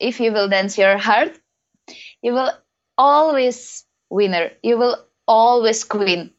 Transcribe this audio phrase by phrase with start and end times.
[0.00, 1.38] if you will dance your heart,
[2.22, 2.52] you will
[2.96, 4.50] always winner.
[4.62, 6.32] You will always queen.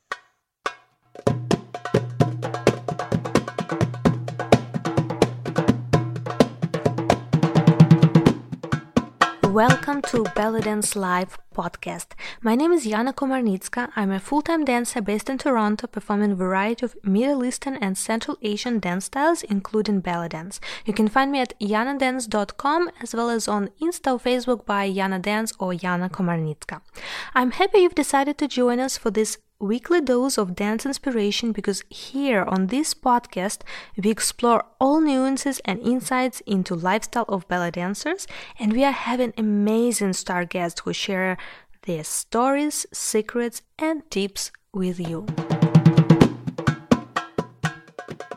[9.60, 12.14] Welcome to Belly Dance Live podcast.
[12.42, 13.92] My name is Yana Komarnitska.
[13.94, 18.38] I'm a full-time dancer based in Toronto, performing a variety of Middle Eastern and Central
[18.42, 20.62] Asian dance styles, including belly dance.
[20.86, 25.22] You can find me at yanadance.com as well as on Insta or Facebook by Yana
[25.22, 26.80] Dance or Yana Komarnitska.
[27.36, 31.84] I'm happy you've decided to join us for this weekly dose of dance inspiration because
[31.90, 33.60] here on this podcast
[34.02, 38.26] we explore all nuances and insights into lifestyle of belly dancers
[38.58, 41.38] and we are having amazing star guests who share
[41.82, 45.26] their stories, secrets and tips with you.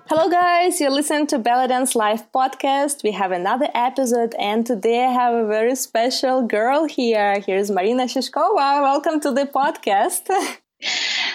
[0.09, 3.05] Hello guys, you're listening to Belly Dance Live podcast.
[3.05, 7.39] We have another episode and today I have a very special girl here.
[7.39, 8.83] Here's Marina Shishkova.
[8.83, 10.29] Welcome to the podcast.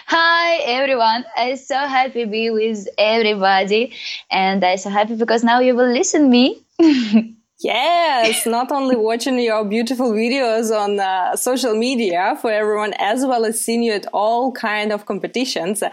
[0.08, 1.24] Hi everyone!
[1.36, 3.94] I'm so happy to be with everybody,
[4.32, 6.64] and I'm so happy because now you will listen me.
[7.60, 13.46] yes, not only watching your beautiful videos on uh, social media for everyone, as well
[13.46, 15.82] as seeing you at all kind of competitions.
[15.82, 15.92] Uh,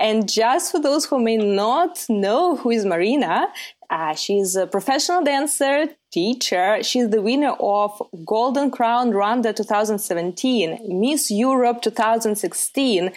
[0.00, 3.48] and just for those who may not know who is Marina,
[3.90, 6.82] uh, she's a professional dancer, teacher.
[6.82, 13.10] She's the winner of Golden Crown Randa 2017, Miss Europe 2016,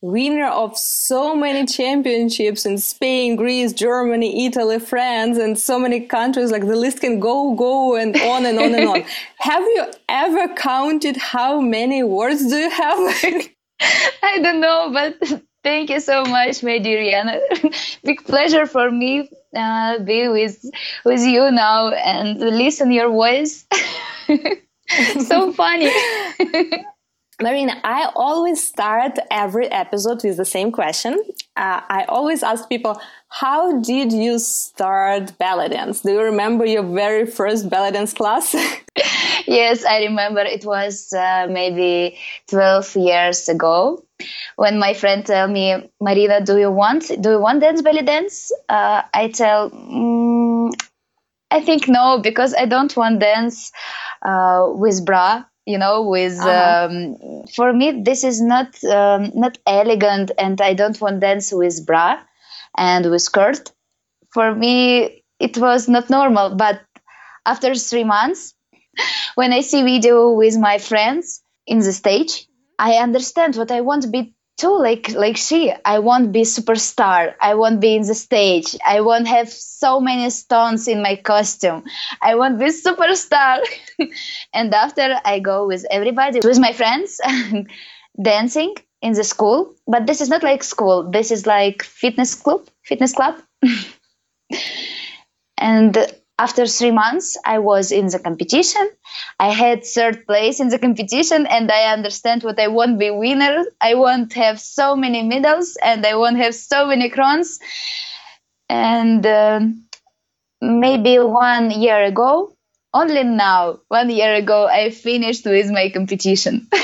[0.00, 6.50] winner of so many championships in Spain, Greece, Germany, Italy, France, and so many countries.
[6.50, 9.04] Like the list can go, go, and on and on and on.
[9.38, 12.98] Have you ever counted how many awards do you have?
[14.22, 17.40] I don't know, but thank you so much, my dear Yana.
[18.04, 20.64] Big pleasure for me uh, be with
[21.04, 23.66] with you now and listen your voice.
[25.26, 25.90] so funny.
[27.42, 31.22] Marina, I always start every episode with the same question.
[31.54, 36.00] Uh, I always ask people, how did you start belly dance?
[36.00, 38.54] Do you remember your very first belly dance class?
[39.46, 40.40] yes, I remember.
[40.40, 42.16] It was uh, maybe
[42.48, 44.02] 12 years ago
[44.56, 48.50] when my friend tell me, Marina, do you want do you want dance belly dance?
[48.70, 50.72] Uh, I tell, mm,
[51.50, 53.72] I think no because I don't want dance
[54.24, 55.44] uh, with bra.
[55.66, 56.88] You know, with uh-huh.
[56.90, 61.84] um, for me this is not um, not elegant, and I don't want dance with
[61.84, 62.20] bra
[62.76, 63.72] and with skirt.
[64.32, 66.54] For me, it was not normal.
[66.54, 66.82] But
[67.44, 68.54] after three months,
[69.34, 72.46] when I see video with my friends in the stage,
[72.78, 77.34] I understand what I want to be too like like she i won't be superstar.
[77.40, 78.76] I won't be in the stage.
[78.86, 81.84] I won't have so many stones in my costume.
[82.22, 83.60] I won't be superstar.
[84.54, 87.20] And after i go with everybody with my friends
[88.22, 89.74] dancing in the school.
[89.86, 91.10] But this is not like school.
[91.10, 93.36] This is like fitness club fitness club.
[95.58, 95.96] And
[96.38, 98.88] after three months i was in the competition.
[99.38, 103.64] I had third place in the competition and i understand what i won't be winner.
[103.80, 107.58] I won't have so many medals and i won't have so many crowns.
[108.68, 109.60] And uh,
[110.60, 112.52] maybe one year ago
[112.92, 116.68] only now one year ago i finished with my competition.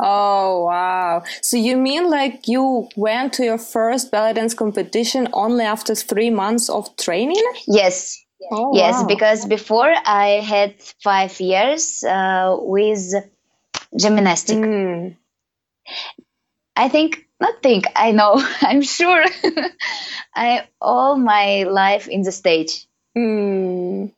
[0.00, 1.24] Oh wow!
[1.42, 6.30] So you mean like you went to your first belly dance competition only after three
[6.30, 7.42] months of training?
[7.66, 8.16] Yes,
[8.50, 9.06] Oh, yes, wow.
[9.06, 13.14] because before I had five years uh, with
[13.96, 14.58] gymnastic.
[14.58, 15.16] Mm.
[16.76, 19.24] I think, not think, I know, I'm sure.
[20.34, 22.86] I all my life in the stage.
[23.16, 24.12] Mm.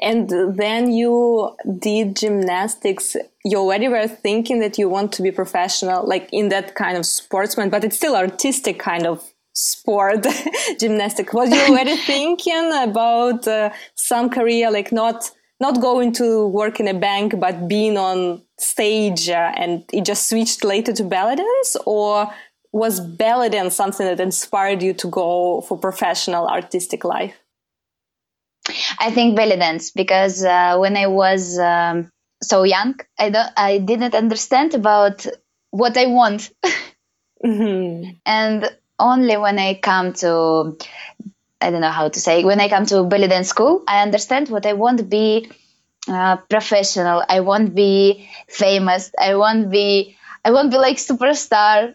[0.00, 3.16] And then you did gymnastics.
[3.44, 7.04] You already were thinking that you want to be professional, like in that kind of
[7.04, 10.26] sportsman, but it's still artistic kind of sport
[10.78, 16.80] gymnastic was you already thinking about uh, some career like not not going to work
[16.80, 21.36] in a bank but being on stage uh, and it just switched later to belly
[21.36, 22.28] dance or
[22.72, 27.36] was belly dance something that inspired you to go for professional artistic life?
[28.98, 32.10] I think belly dance because uh, when i was um,
[32.42, 35.26] so young i don't i didn't understand about
[35.70, 36.50] what i want.
[37.44, 38.12] Mm-hmm.
[38.24, 40.76] and only when I come to
[41.60, 44.48] I don't know how to say when I come to belly dance school, I understand
[44.48, 45.50] what I want to be
[46.08, 47.24] uh, professional.
[47.28, 49.10] I won't be famous.
[49.18, 51.94] I won't be I won't be like superstar.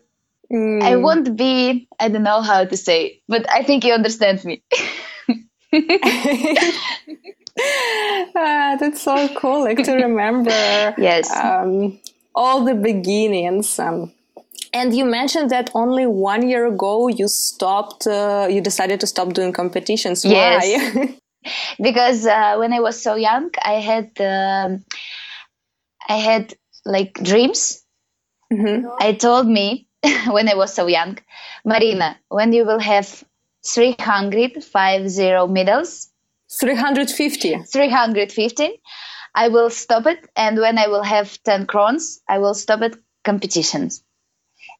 [0.52, 0.82] Mm.
[0.82, 4.64] I won't be I don't know how to say, but I think you understand me.
[5.72, 6.72] yeah,
[8.80, 9.62] that's so cool.
[9.62, 10.50] Like to remember.
[10.98, 11.30] yes.
[11.36, 12.00] Um,
[12.34, 13.78] all the beginnings.
[13.78, 14.12] Um,
[14.74, 18.08] and you mentioned that only one year ago you stopped.
[18.08, 20.24] Uh, you decided to stop doing competitions.
[20.26, 20.96] Yes.
[20.96, 21.16] Why?
[21.82, 24.84] because uh, when I was so young, I had um,
[26.08, 26.54] I had
[26.86, 27.84] like dreams.
[28.52, 28.88] Mm-hmm.
[29.00, 29.88] I told me
[30.28, 31.18] when I was so young,
[31.66, 33.24] Marina, when you will have
[33.66, 36.10] 300, five zero medals,
[36.60, 37.64] 350.
[37.64, 38.82] 350,
[39.36, 40.28] I will stop it.
[40.36, 44.04] And when I will have 10 crowns, I will stop it competitions.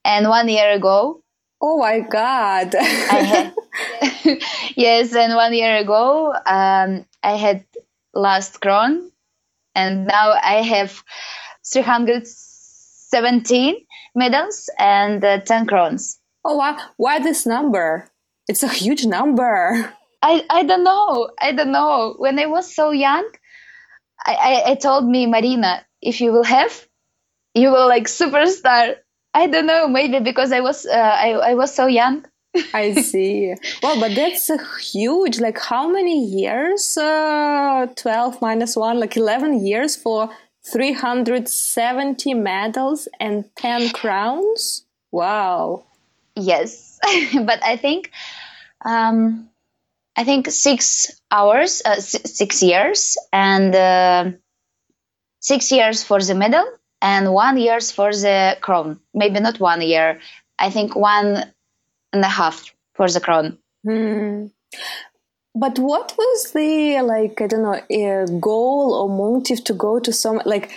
[0.04, 1.22] And one year ago,
[1.62, 2.74] Oh my God.
[2.74, 3.54] Had,
[4.78, 7.66] yes, and one year ago, um, I had
[8.14, 9.12] last crown,
[9.76, 11.04] and now I have
[11.66, 13.76] 317
[14.16, 16.18] medals and uh, 10 crowns.
[16.46, 16.78] oh wow.
[16.98, 18.10] Why this number?
[18.48, 19.94] It's a huge number.
[20.22, 21.30] I, I don't know.
[21.42, 22.16] I don't know.
[22.18, 23.30] When I was so young,
[24.26, 26.88] I, I, I told me, Marina, if you will have,
[27.54, 28.96] you will like superstar.
[29.34, 32.26] I don't know, maybe because I was uh, I, I was so young.
[32.74, 33.54] I see.
[33.84, 35.40] Well, but that's a huge.
[35.40, 36.98] Like, how many years?
[36.98, 40.30] Uh, 12 minus 1, like 11 years for
[40.66, 44.86] 370 medals and 10 crowns?
[45.12, 45.84] Wow.
[46.36, 47.00] Yes,
[47.34, 48.12] but I think
[48.86, 49.50] um,
[50.16, 54.32] I think six hours, uh, six years, and uh,
[55.40, 56.66] six years for the medal
[57.02, 59.00] and one years for the crown.
[59.14, 60.20] Maybe not one year.
[60.58, 61.52] I think one
[62.14, 63.58] and a half for the crown.
[63.84, 64.48] Hmm.
[65.56, 70.42] But what was the like I don't know goal or motive to go to some
[70.46, 70.70] like?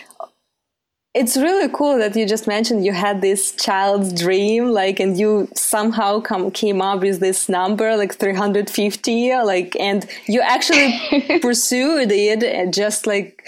[1.14, 5.46] It's really cool that you just mentioned you had this child's dream, like, and you
[5.54, 12.42] somehow come came up with this number, like 350, like, and you actually pursued it,
[12.42, 13.44] and just like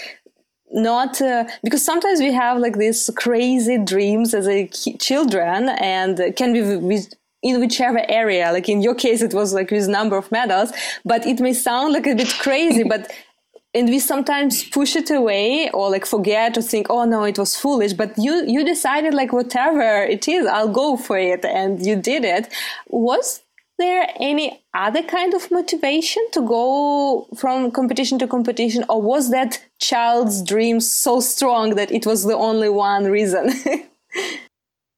[0.71, 4.67] not uh, because sometimes we have like these crazy dreams as a
[4.99, 8.51] children and can be with in whichever area.
[8.51, 10.71] Like in your case it was like with number of medals
[11.03, 13.11] but it may sound like a bit crazy but
[13.75, 17.55] and we sometimes push it away or like forget or think oh no it was
[17.55, 17.93] foolish.
[17.93, 22.25] But you you decided like whatever it is i'll go for it and you did
[22.25, 22.51] it.
[22.87, 23.41] Was
[23.77, 29.63] there any other kind of motivation to go from competition to competition or was that
[29.79, 33.49] child's dream so strong that it was the only one reason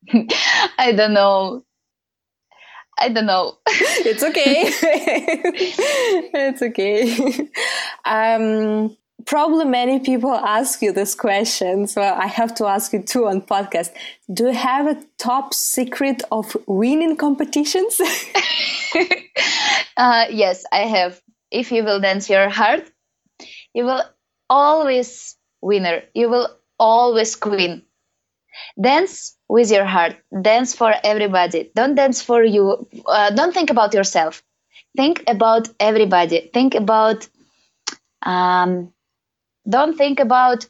[0.77, 1.63] I don't know.
[2.99, 3.57] I don't know.
[3.67, 4.63] it's okay
[6.33, 7.49] it's okay
[8.05, 8.95] um
[9.27, 13.41] probably many people ask you this question so i have to ask you too on
[13.41, 13.91] podcast
[14.33, 17.99] do you have a top secret of winning competitions
[19.97, 21.21] uh, yes, I have.
[21.51, 22.89] If you will dance your heart,
[23.73, 24.03] you will
[24.49, 26.03] always winner.
[26.13, 27.83] You will always queen.
[28.81, 30.15] Dance with your heart.
[30.41, 31.71] Dance for everybody.
[31.75, 32.87] Don't dance for you.
[33.05, 34.43] Uh, don't think about yourself.
[34.95, 36.49] Think about everybody.
[36.53, 37.27] Think about.
[38.23, 38.91] Um,
[39.67, 40.65] don't think about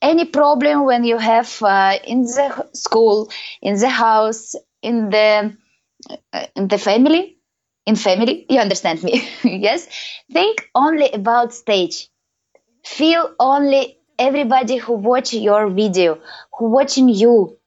[0.00, 5.56] any problem when you have uh, in the school, in the house, in the
[6.32, 7.38] uh, in the family
[7.86, 9.88] in family you understand me yes?
[10.32, 12.08] Think only about stage.
[12.84, 16.20] Feel only everybody who watch your video
[16.56, 17.58] who watching you.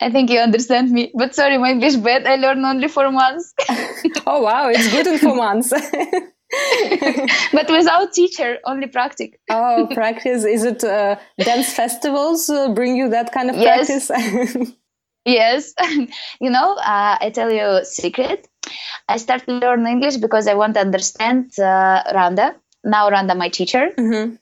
[0.00, 2.26] I think you understand me but sorry my english bad.
[2.26, 3.54] I learned only four months.
[4.26, 5.72] Oh wow it's good in four months
[7.52, 10.44] but without teacher only practice oh practice.
[10.44, 14.08] Is it uh, dance festivals uh, bring you that kind of Yes.
[14.08, 14.72] practice?
[15.24, 15.74] Yes.
[16.40, 18.48] You know uh, i tell you a secret.
[19.08, 22.54] I started to learn english because i want to understand uh, randa.
[22.84, 23.90] Now randa my teacher.
[23.98, 24.38] Mhm.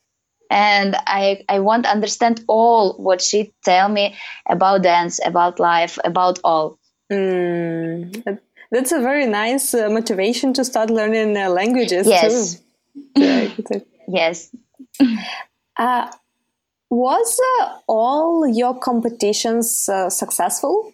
[0.50, 4.14] and I, I want to understand all what she tell me
[4.48, 6.78] about dance about life about all.
[7.12, 8.38] Mm,
[8.70, 12.60] that's a very nice uh, motivation to start learning uh, languages Yes.
[13.16, 13.82] too.
[14.08, 14.50] Yes
[15.78, 16.10] Uh,
[16.90, 20.92] was uh, all your competitions uh, successful?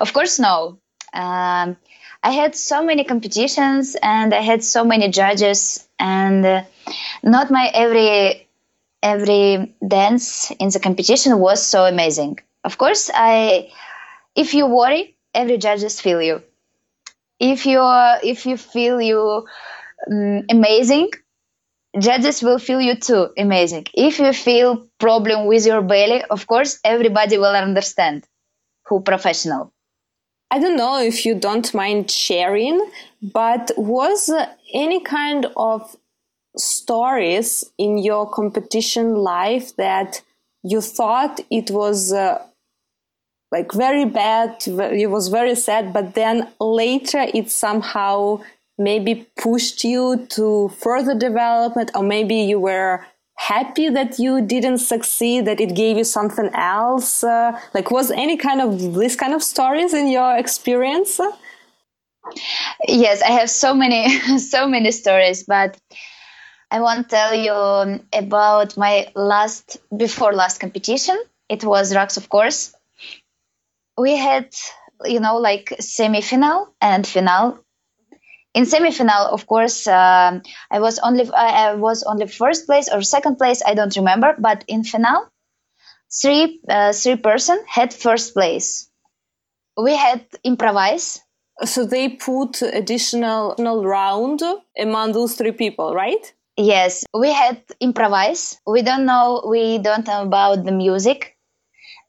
[0.00, 0.78] of course no
[1.12, 1.76] um,
[2.22, 6.62] i had so many competitions and i had so many judges and uh,
[7.22, 8.46] not my every
[9.02, 13.68] every dance in the competition was so amazing of course i
[14.34, 16.42] if you worry every judges feel you
[17.40, 17.80] if you
[18.22, 19.46] if you feel you
[20.10, 21.10] um, amazing
[21.98, 23.86] judges will feel you too amazing.
[23.94, 28.26] If you feel problem with your belly of course everybody will understand
[28.86, 29.72] who professional.
[30.50, 32.80] I don't know if you don't mind sharing,
[33.20, 34.30] but was
[34.72, 35.96] any kind of
[36.56, 40.22] stories in your competition life that
[40.62, 42.42] you thought it was uh,
[43.52, 48.40] like very bad, it was very sad, but then later it somehow
[48.78, 53.04] maybe pushed you to further development, or maybe you were
[53.36, 57.22] happy that you didn't succeed, that it gave you something else?
[57.22, 61.20] Uh, like, was any kind of this kind of stories in your experience?
[62.88, 65.78] Yes, I have so many, so many stories, but
[66.70, 71.16] I want to tell you about my last, before last competition.
[71.48, 72.74] It was RAKS, of course.
[73.98, 74.50] We had,
[75.04, 77.58] you know, like semi-final and final.
[78.54, 83.36] In semi-final, of course, uh, I was only I was only first place or second
[83.36, 83.62] place.
[83.64, 84.34] I don't remember.
[84.38, 85.28] But in final,
[86.10, 88.90] three uh, three person had first place.
[89.76, 91.20] We had improvise.
[91.64, 94.42] So they put additional round
[94.78, 96.32] among those three people, right?
[96.56, 98.58] Yes, we had improvise.
[98.66, 99.44] We don't know.
[99.46, 101.35] We don't know about the music.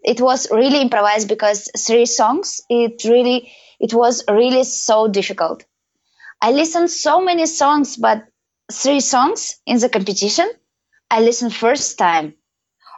[0.07, 2.61] It was really improvised because three songs.
[2.69, 5.65] It really, it was really so difficult.
[6.41, 8.25] I listened so many songs, but
[8.71, 10.49] three songs in the competition,
[11.11, 12.35] I listened first time.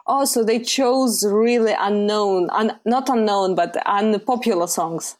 [0.07, 5.17] Oh, so they chose really unknown, un- not unknown, but unpopular songs.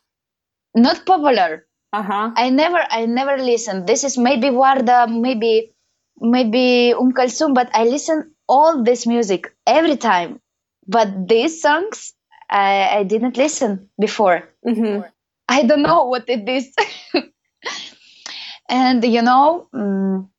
[0.76, 1.68] Not popular.
[1.94, 2.32] Uh huh.
[2.36, 3.88] I never, I never listened.
[3.88, 5.74] This is maybe Warda, maybe
[6.20, 10.42] maybe Um Kalsum, but I listen all this music every time.
[10.90, 12.14] But these songs,
[12.50, 14.50] I, I didn't listen before.
[14.66, 15.02] Mm-hmm.
[15.48, 16.74] I don't know what it is.
[18.70, 20.32] and you know, um,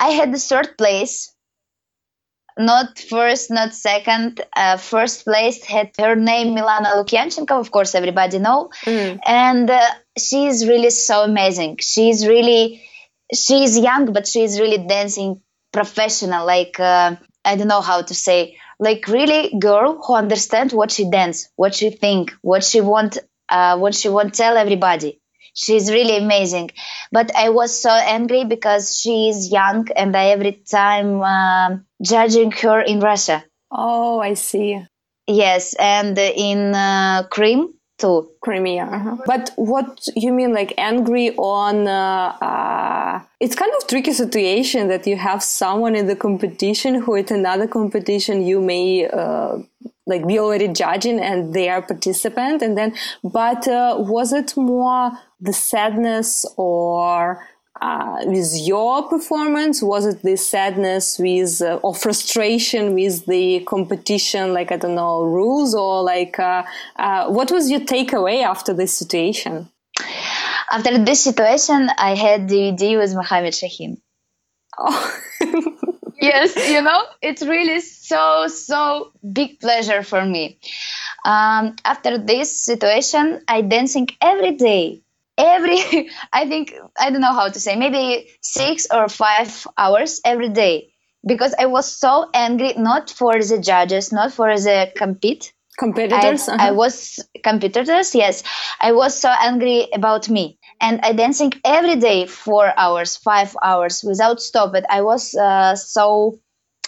[0.00, 1.32] I had the third place.
[2.58, 4.40] Not first, not second.
[4.54, 7.60] Uh, first place had her name Milana Lukyanchenko.
[7.60, 9.18] Of course, everybody know, mm.
[9.24, 11.78] and uh, she's really so amazing.
[11.80, 12.82] She's really
[13.32, 15.40] she's young, but she's really dancing
[15.72, 16.44] professional.
[16.44, 21.08] Like uh, I don't know how to say, like really girl who understands what she
[21.08, 23.18] dance, what she think, what she want,
[23.48, 25.20] uh, what she want tell everybody.
[25.54, 26.70] She's really amazing.
[27.12, 32.52] But I was so angry because she is young, and I every time uh, judging
[32.52, 33.44] her in Russia.
[33.70, 34.80] Oh, I see.
[35.26, 38.30] Yes, and in uh, Cream too.
[38.40, 38.84] Crimea.
[38.84, 39.16] Uh-huh.
[39.26, 41.86] But what you mean, like angry on?
[41.86, 47.16] Uh, uh, it's kind of tricky situation that you have someone in the competition who
[47.16, 49.58] at another competition you may uh,
[50.06, 52.94] like be already judging and they are participant, and then.
[53.22, 57.46] But uh, was it more the sadness or?
[57.80, 59.82] Uh, with your performance?
[59.82, 65.22] Was it the sadness with uh, or frustration with the competition, like I don't know
[65.22, 66.62] rules, or like uh,
[66.96, 69.68] uh what was your takeaway after this situation?
[70.70, 73.98] After this situation, I had DVD with Mohammed Shaheen.
[74.78, 75.20] Oh.
[76.20, 80.58] yes, you know, it's really so so big pleasure for me.
[81.24, 85.02] Um, after this situation, I dancing every day
[85.40, 90.48] every i think i don't know how to say maybe six or five hours every
[90.48, 90.92] day.
[91.26, 95.52] Because i was so angry not for the judges not for the compete.
[95.78, 96.68] Competitors I, uh-huh.
[96.68, 98.42] I was competitors yes.
[98.80, 100.58] I was so angry about me.
[100.80, 104.72] And i dancing every day four hours five hours without stop.
[104.72, 106.38] But i was uh, so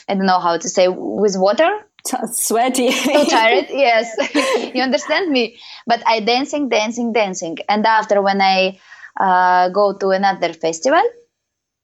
[0.08, 1.70] i don't know how to say with water
[2.32, 2.90] sweaty.
[2.90, 4.16] So tired yes.
[4.74, 5.58] You understand me?
[5.86, 7.58] But i dancing dancing dancing.
[7.68, 8.78] And after when i
[9.18, 11.02] uh, go to another festival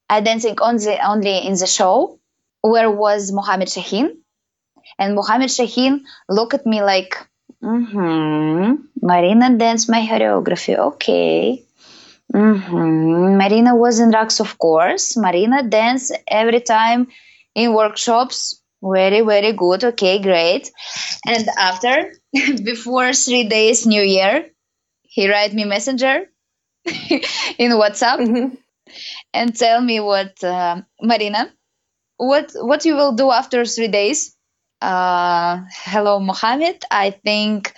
[0.08, 2.18] i dancing only only in the show
[2.62, 4.16] where was mohammed shaheen.
[4.98, 7.16] And mohammed shaheen look at me like
[7.62, 11.64] mm-hmm marina dance my choreography okay.
[12.34, 13.36] Mm-hmm.
[13.38, 15.16] marina was in RAKS of course.
[15.16, 17.08] Marina dance every time
[17.54, 19.84] in workshops very, very good.
[19.84, 20.70] Okay, great.
[21.26, 22.12] And after,
[22.64, 24.46] before three days, New Year,
[25.02, 26.26] he write me messenger
[26.84, 28.54] in WhatsApp mm-hmm.
[29.34, 31.52] and tell me what, uh, Marina,
[32.18, 34.36] what what you will do after three days.
[34.82, 36.84] Uh, hello, Mohammed.
[36.90, 37.74] I think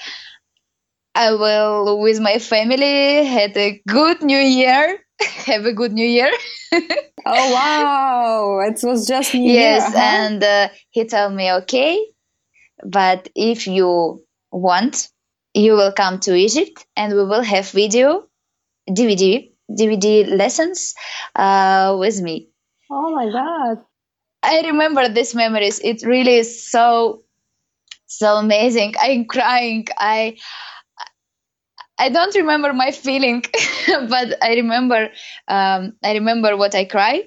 [1.14, 4.99] I will with my family had a good New Year.
[5.47, 6.31] Have a good New Year.
[6.73, 8.61] oh wow!
[8.61, 10.07] It was just New yes, year, huh?
[10.07, 12.07] and uh, he told me, okay,
[12.85, 15.09] but if you want,
[15.55, 18.27] you will come to Egypt, and we will have video,
[18.89, 20.95] DVD, DVD lessons
[21.37, 22.49] uh, with me.
[22.91, 23.85] Oh my god!
[24.43, 25.81] I remember these memories.
[25.81, 27.25] It really is so,
[28.07, 28.95] so amazing.
[29.00, 29.87] I'm crying.
[29.99, 30.39] I
[32.00, 33.45] I don't remember my feeling,
[33.87, 35.11] but I remember
[35.49, 37.25] um, I remember what I cried,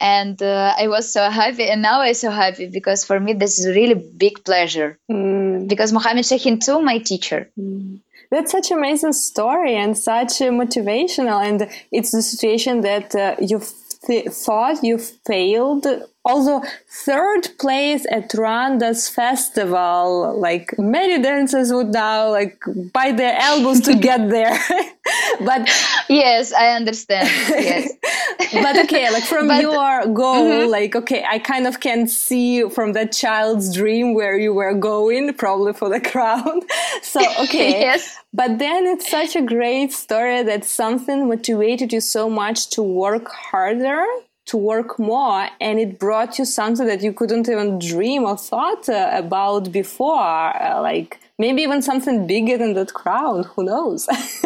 [0.00, 3.58] and uh, I was so happy, and now I'm so happy because for me this
[3.58, 5.68] is a really big pleasure mm.
[5.68, 7.50] because Mohammed Shahin too, my teacher.
[7.58, 8.00] Mm.
[8.30, 13.60] That's such amazing story and such motivational, and it's the situation that uh, you
[14.06, 15.86] th- thought you failed
[16.24, 20.38] also third place at Randa's festival.
[20.38, 22.62] Like many dancers would now like
[22.92, 24.58] bite their elbows to get there.
[25.40, 25.68] but
[26.08, 27.28] yes, I understand.
[27.48, 27.92] Yes.
[28.52, 30.70] but okay, like from but, your goal, mm-hmm.
[30.70, 35.32] like okay, I kind of can see from that child's dream where you were going,
[35.34, 36.60] probably for the crown.
[37.02, 37.80] so okay.
[37.80, 38.16] yes.
[38.32, 43.28] But then it's such a great story that something motivated you so much to work
[43.28, 44.04] harder
[44.50, 48.88] to work more and it brought you something that you couldn't even dream or thought
[48.88, 50.20] uh, about before
[50.60, 54.08] uh, like maybe even something bigger than that crown who knows?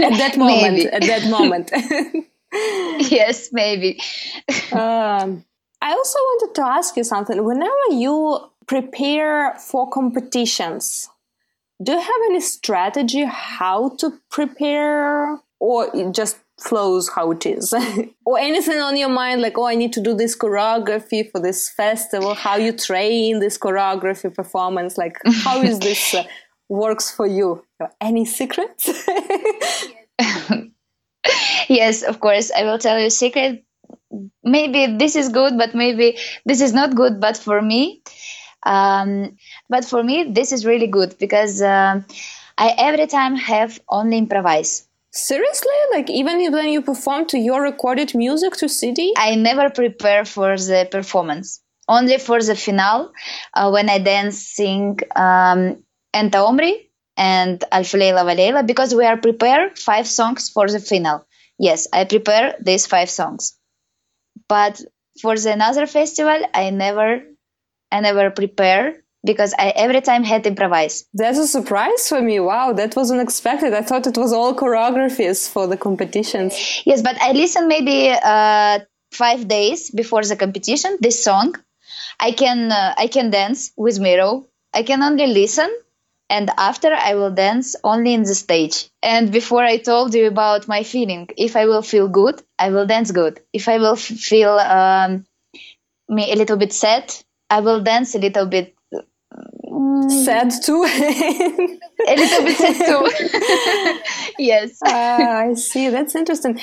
[0.00, 0.86] At that moment maybe.
[0.86, 1.70] at that moment.
[3.10, 3.98] Yes maybe.
[4.72, 5.44] Um,
[5.80, 7.42] i also wanted to ask you something.
[7.44, 11.08] Whenever you prepare for competitions
[11.82, 17.74] do you have any strategy how to prepare or just flows how it is.
[18.24, 21.68] Or anything on your mind like oh i need to do this choreography for this
[21.68, 22.34] festival.
[22.34, 24.96] How you train this choreography performance.
[24.96, 26.24] Like how is this uh,
[26.68, 27.64] works for you?
[28.00, 28.88] Any secrets?
[31.68, 33.64] Yes of course i will tell you a secret.
[34.44, 38.02] Maybe this is good but maybe this is not good but for me
[38.64, 39.36] um,
[39.68, 42.00] but for me this is really good because uh,
[42.58, 45.78] i every time have only improvise Seriously?
[45.92, 49.12] Like even when you perform to your recorded music to CD?
[49.16, 51.60] I never prepare for the performance.
[51.86, 53.08] Only for the finale,
[53.52, 55.82] uh, when I dance, sing um,
[56.14, 61.26] Enta Omri and Alf Leila Valela, because we are prepared five songs for the final.
[61.58, 63.58] Yes, I prepare these five songs.
[64.48, 64.80] But
[65.20, 67.22] for the another festival, I never,
[67.90, 71.06] I never prepare because I every time had improvise.
[71.14, 72.40] That's a surprise for me.
[72.40, 73.72] Wow, that was unexpected.
[73.74, 76.82] I thought it was all choreographies for the competitions.
[76.84, 78.80] Yes, but I listened maybe uh,
[79.12, 80.98] five days before the competition.
[81.00, 81.54] This song,
[82.18, 84.46] I can uh, I can dance with Miro.
[84.74, 85.70] I can only listen,
[86.30, 88.90] and after I will dance only in the stage.
[89.02, 92.86] And before I told you about my feeling, if I will feel good, I will
[92.86, 93.40] dance good.
[93.52, 95.26] If I will f- feel um,
[96.08, 97.14] me a little bit sad,
[97.50, 98.74] I will dance a little bit
[100.08, 100.84] sad too.
[100.84, 104.00] a little bit sad too.
[104.38, 104.78] yes.
[104.82, 105.88] Uh, I see.
[105.88, 106.60] That's interesting.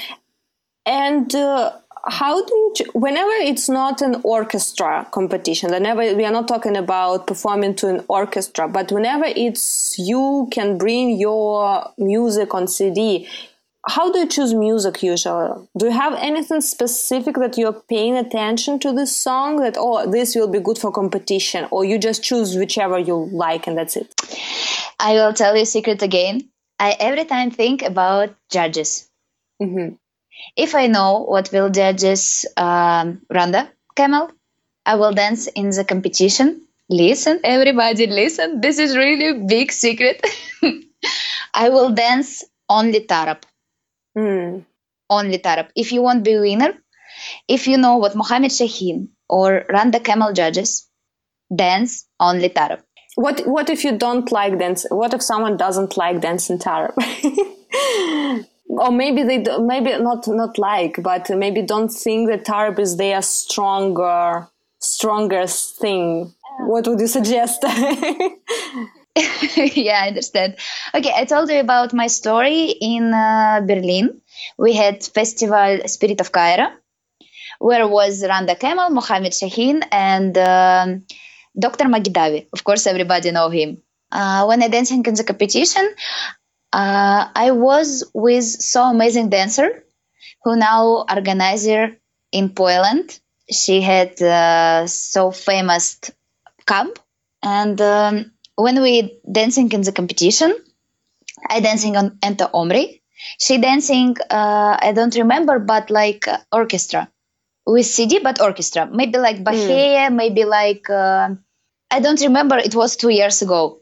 [0.86, 1.74] And uh,
[2.06, 7.28] how do you, whenever it's not an orchestra competition, whenever we are not talking about
[7.28, 13.28] performing to an orchestra, but whenever it's you can bring your music on CD,
[13.88, 15.68] how do you choose music usually?
[15.78, 20.36] Do you have anything specific that you're paying attention to this song that, oh, this
[20.36, 24.14] will be good for competition, or you just choose whichever you like and that's it?
[25.00, 26.50] I will tell you a secret again.
[26.78, 29.10] I every time think about judges.
[29.62, 29.96] Mm-hmm.
[30.56, 34.32] If I know what will judges um, Randa Kamel,
[34.86, 36.66] I will dance in the competition.
[36.90, 38.62] Listen, everybody, listen.
[38.62, 40.26] This is really big secret.
[41.54, 43.44] I will dance only tarab.
[44.18, 44.66] Mm.
[45.10, 45.70] Only tarab.
[45.76, 46.74] If you want to be winner,
[47.48, 50.88] if you know what Mohammed Shahin or Randa Kamel judges,
[51.54, 52.82] dance only tarab.
[53.16, 54.86] What what if you don't like dance?
[54.90, 56.94] What if someone doesn't like dancing tarab?
[58.70, 62.98] or maybe they do, maybe not not like, but maybe don't think that tarab is
[62.98, 64.48] their stronger
[64.80, 66.34] strongest thing.
[66.62, 67.66] What would you suggest?
[69.76, 70.56] yeah, I understand.
[70.94, 74.22] Okay, I told you about my story in uh, Berlin.
[74.58, 76.70] We had festival Spirit of Cairo,
[77.60, 80.88] where was Randa Kamel, Mohammed Shaheen, and uh,
[81.58, 81.90] Dr.
[81.90, 82.48] Mo Geddawi.
[82.54, 83.82] Of course, everybody know him.
[84.12, 85.88] Uh, when I dancing in the competition,
[86.72, 89.84] uh, I was with so amazing dancer
[90.44, 91.98] who now organizer
[92.32, 93.20] in Poland.
[93.52, 96.00] She had uh, so famous
[96.66, 97.00] camp
[97.42, 100.54] and um, when we dancing in the competition,
[101.48, 103.02] I dancing on Enta Omri.
[103.40, 107.10] She dancing, uh, I don't remember, but like uh, orchestra
[107.66, 108.90] with CD, but orchestra.
[108.92, 109.44] Maybe like hmm.
[109.44, 110.16] Bahia, mm.
[110.16, 111.30] maybe like, uh,
[111.92, 113.82] I don't remember, it was two years ago.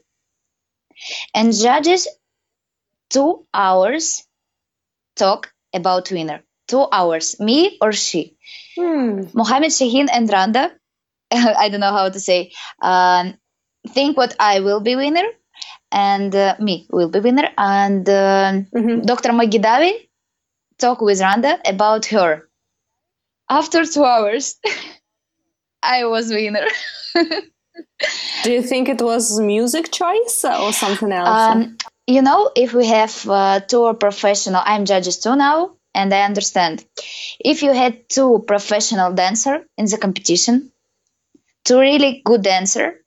[1.34, 2.08] And judges,
[3.10, 4.24] two hours
[5.16, 6.42] talk about winner.
[6.66, 8.36] Two hours, me or she.
[8.76, 9.32] Mm.
[9.34, 10.72] Mohammed Shahin and Randa,
[11.30, 13.38] I don't know how to say, um,
[13.88, 15.28] think what I will be winner
[15.90, 19.00] and uh, me will be winner and uh, mm-hmm.
[19.02, 19.32] Dr.
[19.32, 20.08] Mo Geddawi
[20.78, 22.48] talk with Randa about her.
[23.48, 24.56] after two hours,
[25.82, 26.66] I was winner.
[28.44, 31.28] Do you think it was music choice or something else?
[31.28, 36.22] Um, you know, if we have uh, two professional, I'm judges too now, and I
[36.22, 36.84] understand.
[37.38, 40.72] If you had two professional dancer in the competition,
[41.64, 43.00] two really good dancer,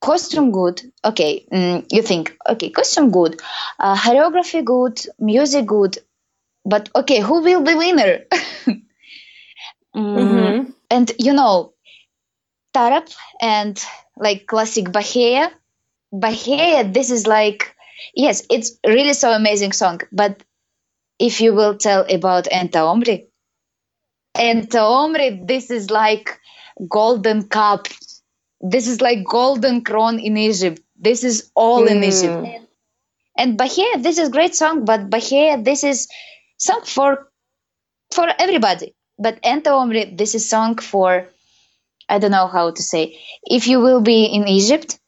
[0.00, 3.40] costume good, okay, mm, you think, okay, costume good,
[3.78, 5.98] uh, choreography good, music good,
[6.64, 8.20] but okay, who will be winner?
[8.66, 8.82] mm,
[9.94, 10.70] mm-hmm.
[10.90, 11.74] And you know,
[12.74, 13.82] Tarab and
[14.16, 15.50] like classic Bahia.
[16.12, 17.74] Bahia, this is like,
[18.14, 20.00] yes, it's really so amazing song.
[20.12, 20.42] But
[21.18, 23.28] if you will tell about Enta Omri,
[24.36, 26.38] Enta Omri, this is like
[26.88, 27.88] golden cup.
[28.60, 30.80] This is like golden crown in Egypt.
[30.96, 31.90] This is all mm.
[31.90, 32.66] in Egypt.
[33.36, 36.08] And Bahia, this is great song, but Bahia, this is
[36.58, 37.28] song for
[38.12, 38.94] for everybody.
[39.18, 41.28] But Enta Omri, this is song for
[42.08, 43.18] I don't know how to say.
[43.44, 44.98] If you will be in Egypt,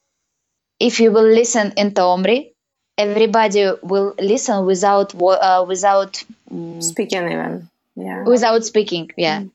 [0.79, 2.53] if you will listen in Omri,
[2.97, 7.69] everybody will listen without uh, without um, speaking even.
[8.03, 8.23] Yeah.
[8.23, 9.41] Without speaking, yeah.
[9.41, 9.51] Mm.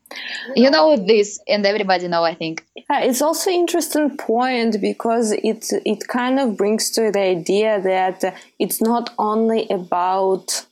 [0.56, 2.24] You know this, and everybody know.
[2.24, 2.64] I think.
[2.76, 8.34] Yeah, it's also interesting point because it it kind of brings to the idea that
[8.58, 10.66] it's not only about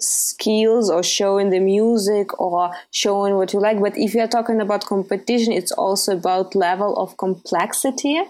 [0.00, 4.84] skills or showing the music or showing what you like but if you're talking about
[4.84, 8.22] competition it's also about level of complexity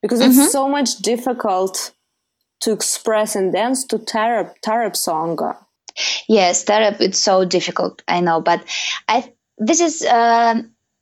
[0.00, 0.40] because mm-hmm.
[0.40, 1.92] it's so much difficult
[2.60, 5.38] to express and dance to tarab tarab song
[6.28, 8.64] yes tarab it's so difficult i know but
[9.08, 10.54] i this is uh,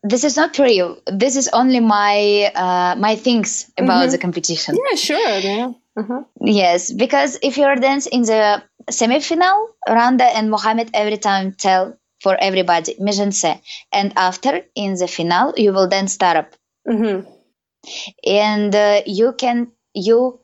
[0.02, 4.12] this is not for you this is only my uh, my things about mm-hmm.
[4.12, 6.24] the competition yeah sure yeah uh-huh.
[6.40, 12.37] Yes, because if you're dance in the semi-final, Randa and Mohammed every time tell for
[12.40, 12.96] everybody
[13.92, 16.46] and after in the final you will dance Tarab,
[16.88, 17.28] mm-hmm.
[18.26, 20.40] and uh, you can you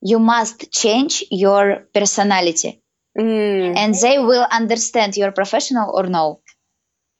[0.00, 2.82] you must change your personality,
[3.18, 3.76] mm.
[3.76, 6.40] and they will understand you're professional or no.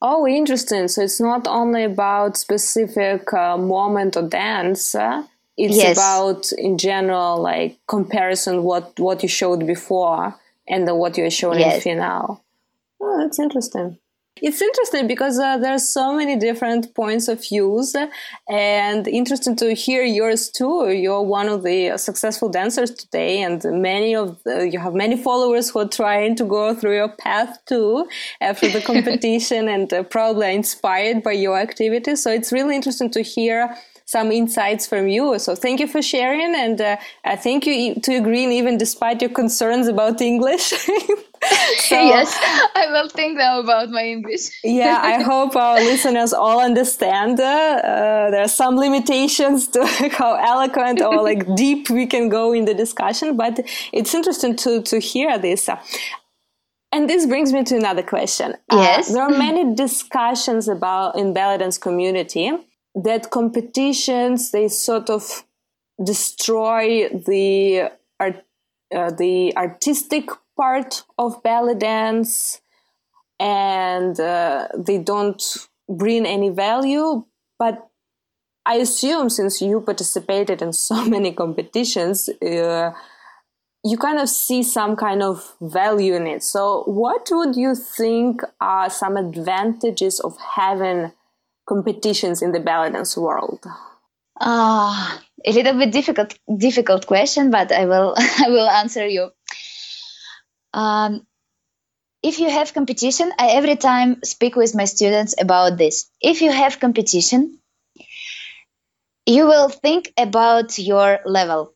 [0.01, 0.87] Oh, interesting.
[0.87, 4.95] So it's not only about specific uh, moment or dance.
[4.95, 5.23] Uh?
[5.59, 5.97] it's yes.
[5.97, 10.33] about in general like comparison what what you showed before
[10.67, 11.85] and then what you're showing yes.
[11.85, 12.43] in final
[13.01, 13.97] oh that's interesting
[14.41, 17.95] it's interesting because uh, there are so many different points of views
[18.49, 20.91] and interesting to hear yours too.
[20.91, 25.69] You're one of the successful dancers today and many of the, you have many followers
[25.69, 28.07] who are trying to go through your path too
[28.39, 32.23] after the competition and uh, probably inspired by your activities.
[32.23, 33.75] So it's really interesting to hear
[34.09, 35.37] some insights from you.
[35.37, 39.29] So thank you for sharing, and uh, I thank you to Green even despite your
[39.29, 40.63] concerns about English.
[41.89, 42.35] so, yes,
[42.75, 44.49] I will think now about my English.
[44.63, 47.39] yeah, I hope our listeners all understand.
[47.39, 52.51] Uh, uh, there are some limitations to how eloquent or like deep we can go
[52.51, 53.59] in the discussion, but
[53.93, 55.69] it's interesting to to hear this.
[56.91, 58.55] And this brings me to another question.
[58.71, 59.11] Uh, yes.
[59.11, 62.51] Uh, there are many discussions about in dance community
[63.03, 65.43] that competitions they sort of
[66.03, 68.45] destroy the art,
[68.95, 72.61] uh, the artistic part of belly dance
[73.39, 77.25] and uh, they don't bring any value.
[77.57, 77.85] But
[78.65, 82.91] i assume since you participated in so many competitions uh,
[83.83, 86.43] you kind of see some kind of value in it.
[86.43, 91.11] So what would you think are some advantages of having
[91.69, 93.63] competitions in the belly dance world?
[94.41, 99.29] Uh, a little bit difficult difficult question, but I will I will answer you.
[100.73, 101.25] Um,
[102.23, 106.09] if you have competition, I every time speak with my students about this.
[106.19, 107.59] If you have competition,
[109.25, 111.73] you will think about your level.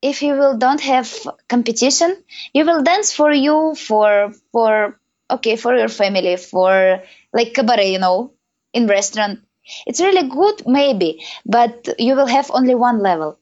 [0.00, 1.06] If you will don't have
[1.48, 2.16] competition,
[2.52, 4.98] you will dance for you for for
[5.30, 8.32] okay for your family for like cabaret, you know,
[8.72, 9.40] in restaurant.
[9.86, 13.38] It's really good maybe but you will have only one level.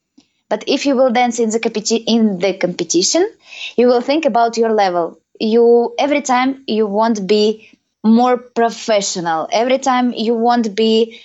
[0.48, 3.28] But if you will dance in the competi- in the competition
[3.76, 5.18] you will think about your level.
[5.40, 7.70] You every time you want be
[8.04, 9.48] more professional.
[9.52, 11.20] Every time you want be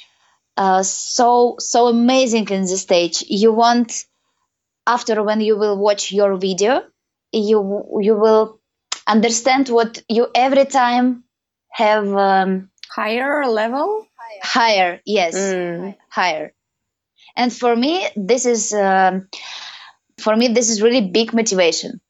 [0.57, 3.23] uh, so so amazing in the stage.
[3.29, 4.05] You want
[4.87, 6.83] after when you will watch your video
[7.31, 7.59] you
[8.01, 8.59] you will
[9.07, 11.23] understand what you every time
[11.71, 14.07] have um, higher level?
[14.41, 15.35] Higher yes.
[15.35, 15.95] Mm.
[16.09, 16.53] higher.
[17.35, 19.27] And for me this is um,
[20.17, 22.01] for me this is really big motivation.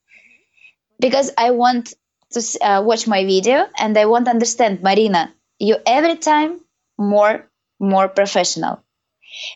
[0.99, 1.93] Because i want
[2.31, 6.59] to uh, watch my video and i want to understand marina you every time
[6.97, 8.81] more more professional.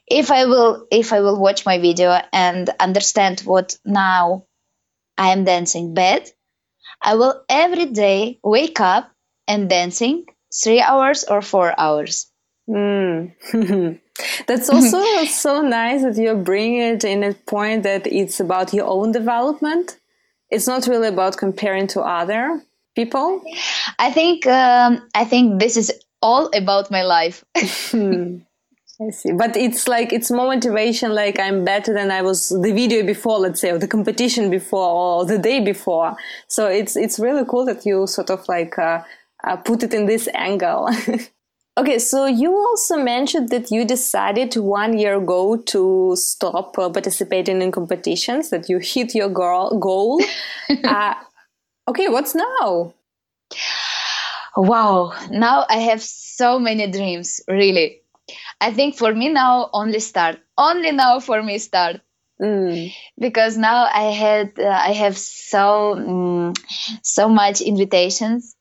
[0.08, 4.46] If i will if i will watch my video and understand what now
[5.18, 6.30] i am dancing bad
[7.02, 9.12] i will every day wake up
[9.48, 10.26] and dancing
[10.64, 12.28] three hours or four hours
[12.70, 13.32] mm.
[14.48, 18.86] that's also so nice that you bring it in a point that it's about your
[18.86, 19.98] own development
[20.50, 22.62] it's not really about comparing to other
[22.96, 23.42] people
[24.00, 27.44] i think um, i think this is all about my life
[27.92, 28.38] hmm.
[29.02, 29.32] I see.
[29.32, 33.40] But it's like, it's more motivation, like I'm better than I was the video before,
[33.40, 36.18] let's say, or the competition before, or the day before.
[36.48, 39.02] So it's, it's really cool that you sort of like, uh,
[39.44, 40.90] uh, put it in this angle.
[41.78, 47.62] okay, so you also mentioned that you decided one year ago to stop uh, participating
[47.62, 49.78] in competitions, that you hit your goal.
[49.80, 50.22] goal.
[50.84, 51.16] Uh,
[51.88, 52.94] okay, what's now?
[54.56, 58.02] Wow, now I have so many dreams, really.
[58.62, 60.40] I think for me now only start.
[60.58, 62.02] Only now for me start.
[62.42, 62.94] Mm.
[63.18, 66.54] Because now I had uh, I have so um,
[67.04, 68.56] so much invitations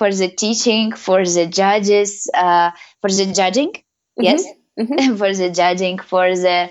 [0.00, 2.70] for the teaching, for the judges, uh,
[3.02, 4.22] for the judging, mm-hmm.
[4.22, 4.46] yes,
[4.78, 5.16] mm-hmm.
[5.20, 6.70] for the judging, for the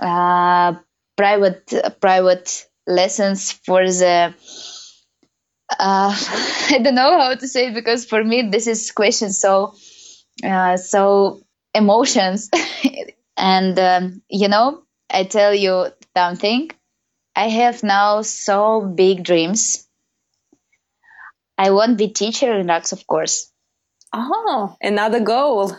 [0.00, 0.74] uh,
[1.16, 4.34] private private lessons, for the
[5.78, 6.10] uh,
[6.74, 9.74] I don't know how to say it because for me this is question so
[10.42, 11.40] uh, so
[11.72, 12.50] emotions
[13.36, 16.72] and um, you know I tell you something
[17.36, 19.85] I have now so big dreams
[21.58, 23.50] I won't be teacher in RAKS of course.
[24.12, 25.76] Oh another goal.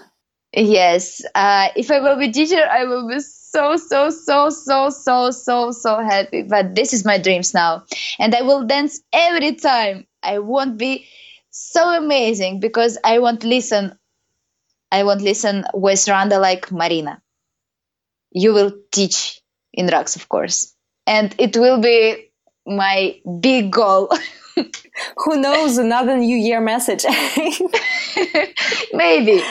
[0.54, 5.32] Yes uh, if I will be teacher I will be so so so so so
[5.32, 6.44] so so happy.
[6.44, 7.84] But this is my dreams now.
[8.20, 10.06] And i will dance every time.
[10.24, 11.06] I won't be
[11.50, 13.98] so amazing because i won't listen.
[14.92, 17.22] I won't listen with randa like marina.
[18.32, 19.42] You will teach
[19.74, 20.74] in RAKS of course.
[21.06, 22.32] And it will be
[22.66, 24.10] my big goal
[25.18, 27.06] who knows another new year message
[28.94, 29.42] maybe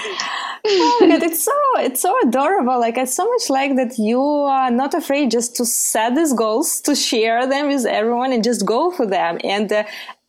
[0.67, 2.79] oh my god, it's so it's so adorable.
[2.79, 6.81] Like I so much like that you are not afraid just to set these goals,
[6.83, 9.39] to share them with everyone, and just go for them.
[9.45, 9.85] And uh,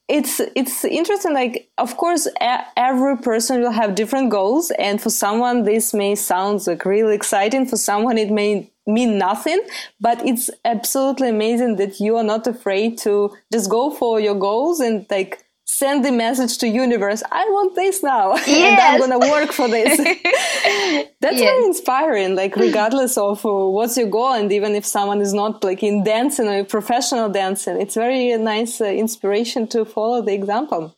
[0.08, 1.34] it's it's interesting.
[1.34, 6.16] Like of course, a- every person will have different goals, and for someone this may
[6.16, 7.66] sound like really exciting.
[7.66, 9.62] For someone, it may mean nothing
[10.00, 14.80] but it's absolutely amazing that you are not afraid to just go for your goals
[14.80, 18.47] and like send the message to universe i want this now yes.
[18.50, 19.97] and i'm gonna work for this
[21.19, 21.41] that's yes.
[21.41, 25.62] very inspiring like regardless of uh, what's your goal and even if someone is not
[25.65, 30.97] like in dancing or professional dancing it's very nice uh, inspiration to follow the example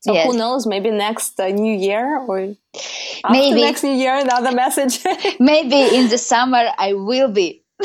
[0.00, 0.26] so yes.
[0.26, 2.54] who knows maybe next uh, new year or
[3.30, 5.04] maybe next new year another message
[5.40, 7.62] maybe in the summer i will be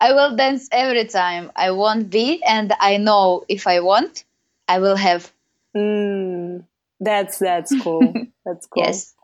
[0.00, 4.24] i will dance every time i won't be and i know if i want
[4.68, 5.32] I will have.
[5.76, 6.64] Mm,
[7.00, 8.12] that's that's cool.
[8.44, 8.84] that's cool.
[8.84, 9.14] Yes.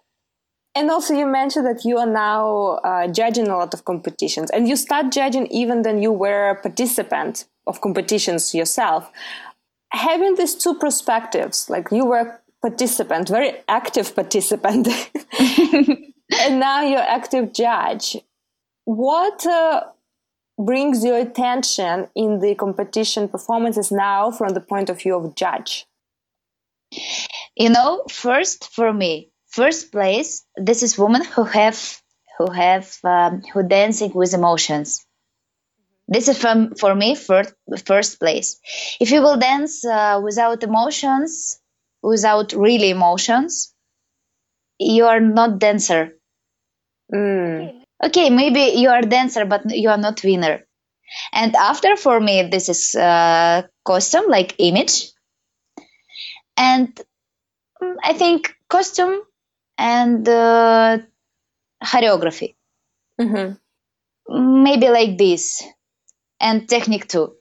[0.74, 4.68] And also, you mentioned that you are now uh, judging a lot of competitions, and
[4.68, 9.10] you start judging even then you were a participant of competitions yourself.
[9.92, 14.88] Having these two perspectives, like you were participant, very active participant,
[15.38, 18.16] and now you're active judge.
[18.84, 19.84] What uh,
[20.58, 25.86] brings your attention in the competition performances now from the point of view of judge?
[27.56, 32.00] You know, first for me, first place, this is women who have
[32.38, 35.04] who have um, who dancing with emotions.
[36.10, 37.54] This is from for me first
[37.86, 38.58] first place.
[39.00, 41.58] If you will dance uh, without emotions,
[42.02, 43.74] without really emotions,
[44.78, 46.16] you are not dancer.
[47.14, 50.64] Mm okay maybe you are dancer but you are not winner
[51.32, 55.10] and after for me this is uh, costume like image
[56.56, 57.00] and
[57.82, 59.20] mm, i think costume
[59.78, 60.98] and uh,
[61.84, 62.54] choreography
[63.20, 64.62] mm-hmm.
[64.62, 65.62] maybe like this
[66.40, 67.34] and technique too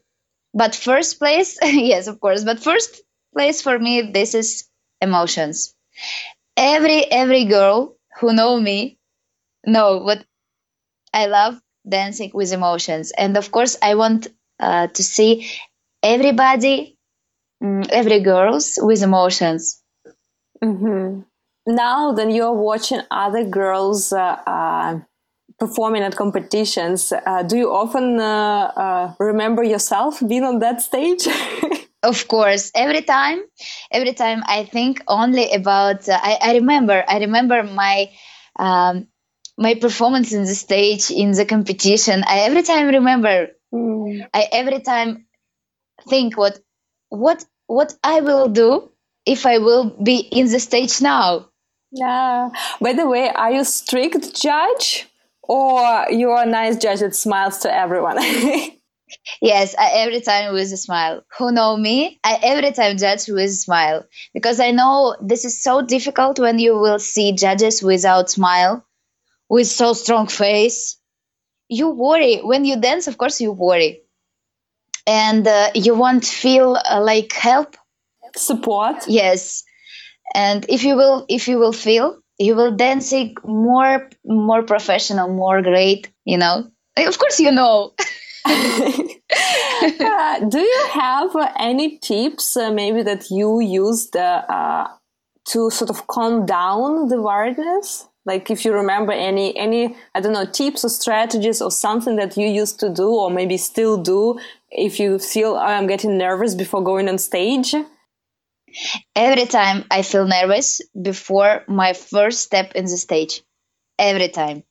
[0.54, 3.02] but first place yes of course but first
[3.34, 4.68] place for me this is
[5.02, 5.76] emotions
[6.58, 8.98] every every girl who know me
[9.66, 10.24] know what
[11.14, 13.12] I love dancing with emotions.
[13.18, 14.28] And of course, I want
[14.60, 15.52] uh, to see
[16.04, 16.98] everybody,
[17.64, 19.82] um, every girls with emotions.
[20.64, 21.22] Mm-hmm.
[21.68, 25.00] Now, then you're watching other girls uh, uh,
[25.60, 27.12] performing at competitions.
[27.12, 31.28] Uh, do you often uh, uh, remember yourself being on that stage?
[32.04, 33.42] of course every time
[33.92, 38.10] every time i think only about uh, I, I remember i remember my
[38.58, 39.08] um,
[39.58, 44.28] my performance in the stage in the competition i every time remember mm.
[44.34, 45.26] i every time
[46.08, 46.60] think what
[47.10, 48.90] what what i will do
[49.26, 51.48] if i will be in the stage now
[51.92, 55.09] yeah by the way are you strict judge
[55.50, 58.18] or you're a nice judge that smiles to everyone
[59.42, 61.24] Yes, I, every time with a smile.
[61.38, 62.20] Who know me?
[62.24, 66.60] I every time judge with a smile because I know this is so difficult when
[66.60, 68.86] you will see judges without smile,
[69.50, 70.98] with so strong face.
[71.70, 73.08] You worry when you dance.
[73.08, 74.04] Of course, you worry,
[75.08, 77.76] and uh, you want to feel uh, like help,
[78.36, 79.08] support.
[79.08, 79.64] Yes,
[80.36, 85.62] and if you will, if you will feel, you will dancing more, more professional, more
[85.62, 86.10] great.
[86.26, 87.94] You know, of course, you know.
[88.46, 94.88] uh, do you have uh, any tips uh, maybe that you used uh,
[95.46, 98.08] to sort of calm down the wiredness?
[98.26, 102.38] Like if you remember any any I don't know tips or strategies or something that
[102.38, 106.54] you used to do or maybe still do if you feel oh, I'm getting nervous
[106.54, 107.74] before going on stage.
[109.16, 113.42] Every time I feel nervous before my first step in the stage.
[113.98, 114.64] Every time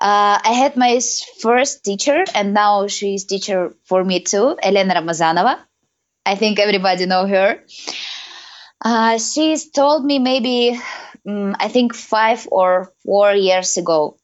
[0.00, 1.00] uh, I had my
[1.40, 5.58] first teacher, and now she's teacher for me too, Elena Ramazanova.
[6.26, 7.60] I think everybody know her.
[8.84, 10.78] Uh, she's told me maybe,
[11.28, 14.18] um, I think five or four years ago,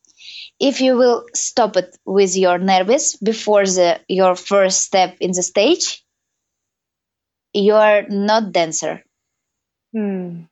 [0.61, 5.43] if you will stop it with your nervous before the your first step in the
[5.43, 6.05] stage,
[7.53, 9.05] you are not dancer.
[9.93, 10.45] Hmm.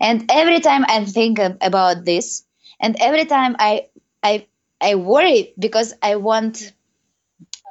[0.00, 2.44] And every time I think about this,
[2.80, 3.88] and every time I
[4.22, 4.46] I
[4.80, 6.72] I worry because I want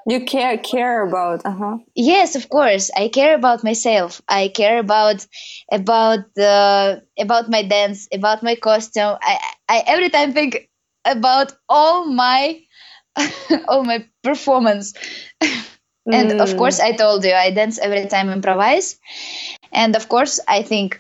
[0.06, 1.78] you care care about uh-huh.
[1.96, 2.92] Yes of course.
[2.96, 4.22] I care about myself.
[4.28, 5.26] I care about
[5.72, 9.18] about the about my dance about my costume.
[9.22, 10.70] I i every time think
[11.06, 12.62] about all my
[13.68, 14.94] all my performance
[16.12, 16.42] and mm.
[16.42, 19.00] of course i told you i dance every time improvise.
[19.72, 21.00] And of course i think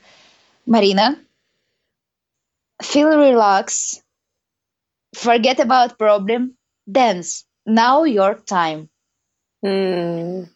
[0.65, 1.19] marina
[2.81, 4.03] feel relaxed
[5.15, 6.57] forget about problem
[6.91, 7.45] dance.
[7.65, 8.89] Now your time.
[9.63, 10.49] Mm,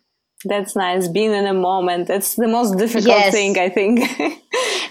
[0.43, 2.09] that's nice being in a moment.
[2.09, 3.33] It's the most difficult yes.
[3.33, 4.01] thing i think.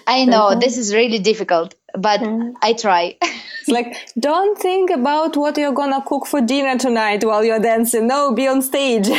[0.06, 0.58] I know uh-huh.
[0.58, 2.52] this is really difficult but mm.
[2.62, 7.44] i try it's like don't think about what you're gonna cook for dinner tonight while
[7.44, 9.16] you're dancing no be on stage no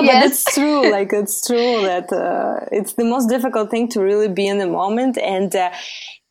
[0.00, 0.26] but yes.
[0.26, 4.46] it's true like it's true that uh, it's the most difficult thing to really be
[4.46, 5.70] in the moment and uh,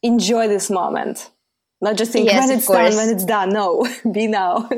[0.03, 1.29] enjoy this moment
[1.81, 3.49] not just think yes, when it's done, when it's done.
[3.49, 4.69] No, be now.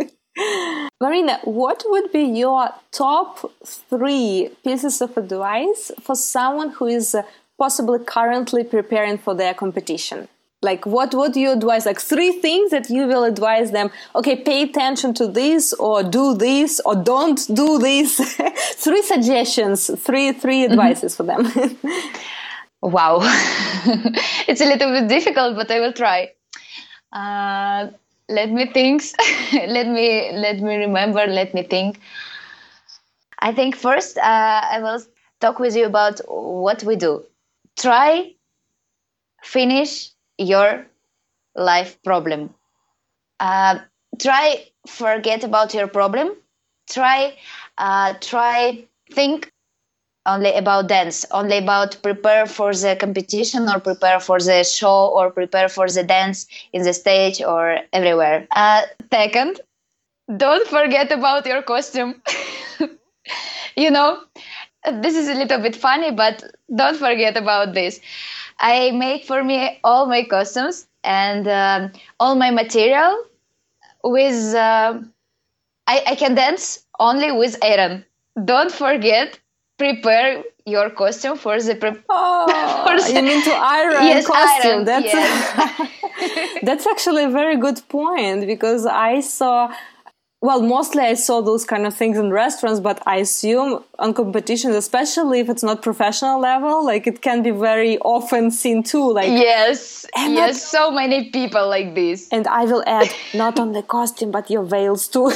[1.02, 7.24] Marina, what would be your top three pieces of advice for someone who is uh,
[7.58, 10.28] possibly currently preparing for their competition?
[10.64, 11.86] Like, what would you advise?
[11.86, 13.92] Like, three things that you will advise them.
[14.16, 18.16] Okay, pay attention to this, or do this, or don't do this.
[18.76, 20.72] three suggestions, three three mm-hmm.
[20.72, 21.44] advices mm-hmm.
[21.44, 22.02] for them.
[22.82, 23.20] wow,
[24.48, 26.32] it's a little bit difficult, but I will try.
[27.12, 27.92] Uh,
[28.30, 29.04] let me think.
[29.54, 31.28] let me let me remember.
[31.28, 32.00] Let me think.
[33.40, 35.02] I think first uh, I will
[35.42, 37.26] talk with you about what we do.
[37.78, 38.36] Try
[39.44, 40.86] finish your
[41.56, 42.54] life problem.
[43.40, 43.80] Uh,
[44.20, 46.36] try forget about your problem.
[46.90, 47.38] Try
[47.78, 49.52] uh, try think
[50.26, 55.32] only about dance, only about prepare for the competition or prepare for the show or
[55.32, 58.48] prepare for the dance in the stage or everywhere.
[58.56, 59.62] Uh, second,
[60.38, 62.22] don't forget about your costume.
[63.78, 64.20] you know,
[64.92, 66.44] this is a little bit funny, but
[66.74, 68.00] don't forget about this.
[68.60, 73.24] I make for me all my costumes and um, all my material
[74.04, 74.54] with.
[74.54, 75.00] Uh,
[75.86, 78.06] I, I can dance only with iron.
[78.46, 79.40] Don't forget
[79.78, 84.72] prepare your costume for the pre- oh, for the, you mean to iron yes, costume
[84.72, 86.60] iron, that's yes.
[86.64, 89.74] that's actually a very good point because i saw
[90.44, 94.76] well mostly i saw those kind of things in restaurants but i assume on competitions
[94.76, 99.30] especially if it's not professional level like it can be very often seen too like
[99.30, 103.82] yes yes not, so many people like this and i will add not on the
[103.82, 105.32] costume but your veils too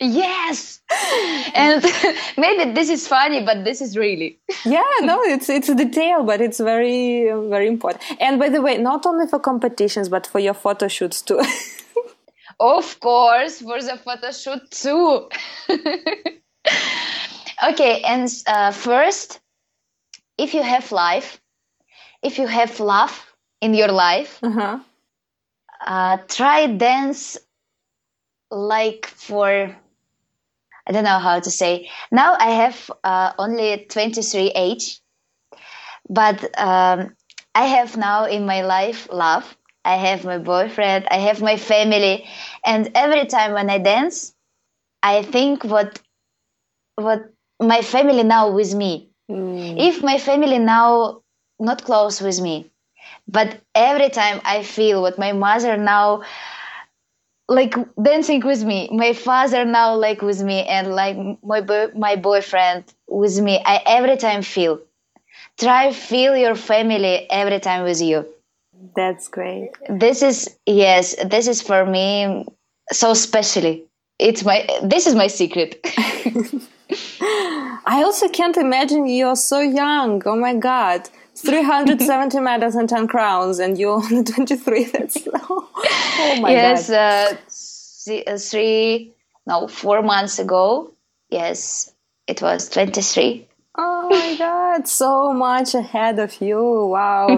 [0.00, 0.80] Yes,
[1.54, 1.82] and
[2.38, 4.38] maybe this is funny, but this is really.
[4.64, 8.04] yeah, no, it's it's a detail, but it's very very important.
[8.20, 11.42] And by the way, not only for competitions, but for your photo shoots too.
[12.60, 15.28] Of course, for the photo shoot too.
[17.62, 19.40] Okay, and uh, first,
[20.38, 21.40] if you have life,
[22.22, 24.78] if you have love in your life, Uh-huh.
[25.86, 27.38] uh, try dance
[28.50, 29.76] like for
[30.86, 31.88] I don't know how to say.
[32.10, 35.00] Now I have uh, only 23 age,
[36.08, 37.14] but um,
[37.54, 39.56] I have now in my life love.
[39.84, 41.06] I have my boyfriend.
[41.10, 42.26] I have my family,
[42.68, 44.34] and every time when I dance,
[45.02, 46.00] I think what
[46.96, 49.10] what my family now with me.
[49.30, 49.76] Mm.
[49.88, 51.22] If my family now
[51.58, 52.70] not close with me,
[53.26, 56.22] but every time I feel what my mother now
[57.48, 62.16] like dancing with me, my father now like with me, and like my boy, my
[62.16, 63.62] boyfriend with me.
[63.64, 64.80] I every time feel.
[65.58, 68.26] Try feel your family every time with you.
[68.94, 69.70] That's great.
[69.88, 72.44] This is yes, this is for me
[72.92, 73.84] so specially.
[74.18, 75.80] It's my this is my secret.
[77.20, 80.22] I also can't imagine you're so young.
[80.26, 81.08] Oh my god.
[81.36, 84.84] 370 medals and 10 crowns, and you're only 23.
[84.84, 86.96] That's oh my yes, god.
[86.96, 87.36] uh,
[88.04, 89.14] th- uh, three
[89.46, 90.92] no four months ago.
[91.30, 91.92] Yes,
[92.26, 93.48] it was twenty three.
[93.76, 96.60] Oh my god, so much ahead of you.
[96.60, 97.28] Wow.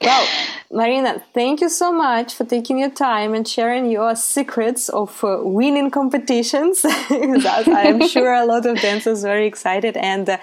[0.00, 0.28] well,
[0.74, 5.38] Marina, thank you so much for taking your time and sharing your secrets of uh,
[5.40, 6.84] winning competitions.
[7.10, 10.38] I'm sure a lot of dancers are very excited and uh,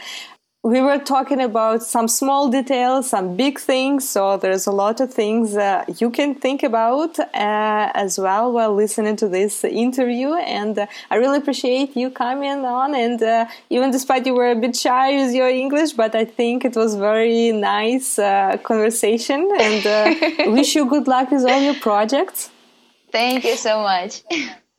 [0.64, 4.07] we were talking about some small details, some big things.
[4.07, 8.74] So there's a lot of things uh, you can think about uh, as well while
[8.74, 10.34] listening to this interview.
[10.34, 12.93] And uh, I really appreciate you coming on.
[12.93, 16.64] And uh, even despite you were a bit shy with your English, but I think
[16.64, 19.49] it was very nice uh, conversation.
[19.59, 22.51] And uh, wish you good luck with all your projects.
[23.12, 24.22] Thank you so much.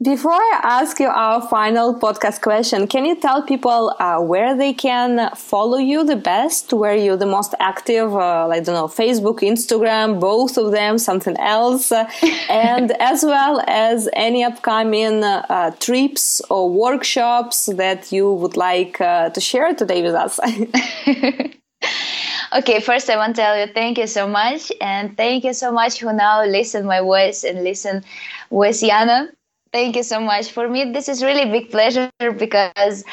[0.03, 4.73] Before I ask you our final podcast question, can you tell people uh, where they
[4.73, 9.41] can follow you the best, where you're the most active, uh, I don't know, Facebook,
[9.41, 11.93] Instagram, both of them, something else,
[12.49, 19.31] and as well as any upcoming uh, trips or workshops that you would like uh,
[19.31, 20.41] to share today with us?
[22.59, 25.71] okay, first I want to tell you thank you so much, and thank you so
[25.71, 28.03] much who now listen my voice and listen
[28.51, 29.29] with Yana
[29.73, 30.51] Thank you so much.
[30.51, 33.05] For me, this is really big pleasure because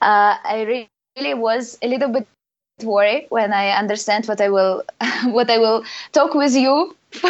[0.00, 2.26] uh, I really, really was a little bit
[2.82, 4.84] worried when I understand what I will
[5.24, 6.96] what I will talk with you,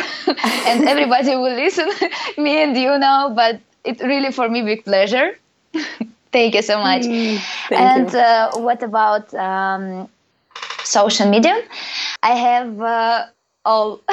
[0.67, 1.89] and everybody will listen,
[2.39, 3.31] me and you now.
[3.35, 5.39] But it really for me big pleasure.
[6.33, 7.03] thank you so much.
[7.03, 7.41] Mm,
[7.73, 10.09] and uh, what about um,
[10.85, 11.57] social media?
[12.23, 12.81] I have.
[12.81, 13.27] Uh,
[13.67, 14.01] all.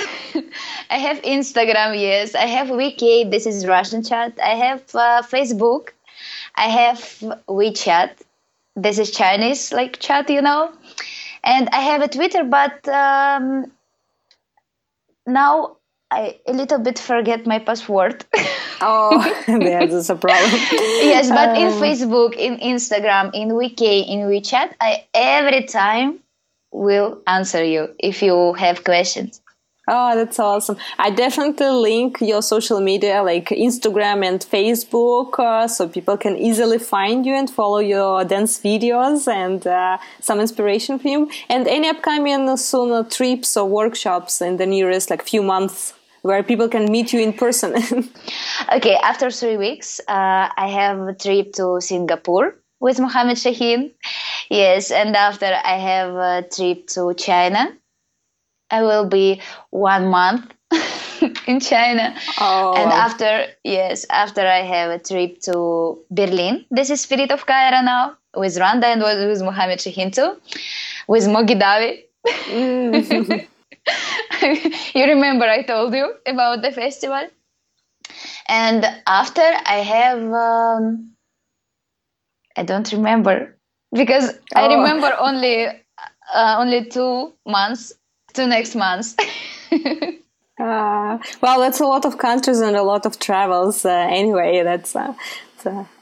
[0.89, 2.35] I have Instagram, yes.
[2.35, 4.37] I have Wiki, this is Russian chat.
[4.43, 5.89] I have uh, Facebook.
[6.55, 6.99] I have
[7.47, 8.11] WeChat.
[8.75, 10.71] This is Chinese like chat, you know.
[11.43, 13.71] And I have a Twitter, but um,
[15.27, 15.77] now
[16.09, 18.25] I a little bit forget my password.
[18.81, 20.51] oh, yeah, that's a problem.
[20.71, 26.19] yes, but um, in Facebook, in Instagram, in Wiki, in WeChat, I every time
[26.71, 29.42] will answer you if you have questions.
[29.85, 30.77] Oh, that's awesome.
[30.97, 36.79] I definitely link your social media like Instagram and Facebook uh, so people can easily
[36.79, 41.31] find you and follow your dance videos and uh, some inspiration from you.
[41.49, 46.69] And any upcoming soon trips or workshops in the nearest like few months where people
[46.69, 47.75] can meet you in person.
[48.73, 53.91] okay, after three weeks, uh, I have a trip to Singapore with Mohammed Shaheen.
[54.49, 57.77] Yes, and after I have a trip to China
[58.73, 60.51] I will be one month
[61.47, 62.15] in China.
[62.41, 63.05] Oh, and wow.
[63.05, 66.65] after, yes, after I have a trip to Berlin.
[66.71, 70.37] This is Spirit of Cairo now with Randa and with Mohamed Shaheen too,
[71.07, 72.05] with Mo Geddawi.
[72.25, 73.47] Mm.
[74.95, 77.27] you remember I told you about the festival?
[78.47, 81.11] And after I have, um,
[82.57, 83.55] I don't remember
[83.93, 84.61] because oh.
[84.61, 85.67] I remember only
[86.33, 87.93] uh, only two months
[88.33, 89.15] to next month.
[89.71, 93.85] uh, well, that's a lot of countries and a lot of travels.
[93.85, 95.13] Uh, anyway, that's uh,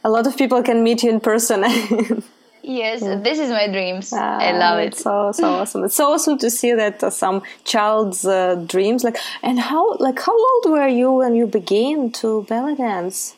[0.03, 1.61] a lot of people can meet you in person.
[2.63, 3.15] yes, yeah.
[3.15, 4.13] this is my dreams.
[4.13, 4.95] I love it.
[4.95, 5.83] So so awesome.
[5.83, 9.03] It's so awesome to see that uh, some child's uh, dreams.
[9.03, 13.35] Like, and how like how old were you when you began to belly dance?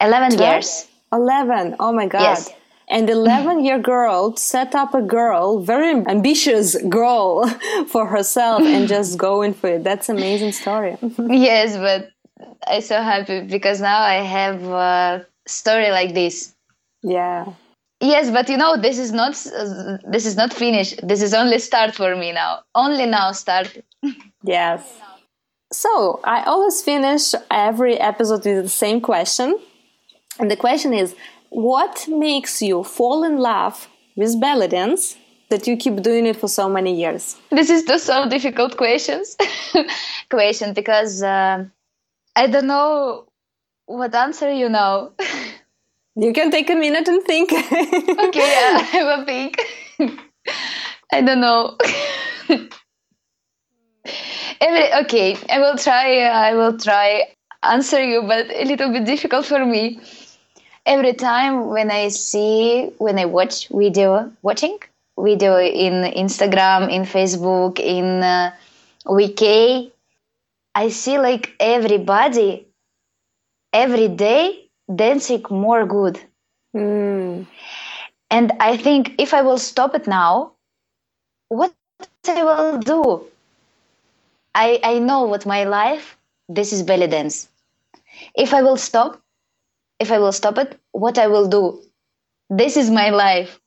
[0.00, 0.40] Eleven 12?
[0.40, 0.88] years.
[1.12, 1.76] Eleven.
[1.78, 2.22] Oh my god.
[2.22, 2.50] Yes
[2.92, 3.12] and mm.
[3.12, 7.48] 11 year girl set up a girl very ambitious girl
[7.88, 12.10] for herself and just going for it that's amazing story yes but
[12.68, 16.54] i'm so happy because now i have a story like this
[17.02, 17.46] yeah
[18.04, 19.34] Yes, but you know this is not
[20.10, 21.06] this is not finished.
[21.06, 22.64] This is only start for me now.
[22.74, 23.68] Only now start.
[24.42, 24.82] yes.
[25.72, 29.56] So I always finish every episode with the same question,
[30.40, 31.14] and the question is,
[31.52, 35.16] what makes you fall in love with belly dance
[35.50, 37.36] that you keep doing it for so many years?
[37.50, 39.36] This is the so difficult questions
[40.30, 41.64] question because uh,
[42.34, 43.26] I don't know
[43.84, 45.12] what answer you know.
[46.16, 47.52] You can take a minute and think.
[47.52, 48.52] okay,
[48.92, 49.60] I will think.
[51.12, 51.76] I don't know.
[54.60, 56.20] Every, okay, I will try.
[56.20, 57.24] I will try
[57.62, 60.00] answer you, but a little bit difficult for me.
[60.84, 64.78] Every time when I see, when I watch video, watching
[65.18, 68.52] video in Instagram, in Facebook, in uh,
[69.06, 69.92] VK,
[70.74, 72.66] I see like everybody
[73.72, 76.20] every day dancing more good.
[76.74, 77.46] Mm.
[78.30, 80.52] And I think if I will stop it now,
[81.48, 81.72] what
[82.26, 83.26] I will do?
[84.54, 86.16] I, I know what my life,
[86.48, 87.48] this is belly dance.
[88.34, 89.21] If I will stop,
[90.02, 91.82] if I will stop it, what I will do?
[92.50, 93.58] This is my life.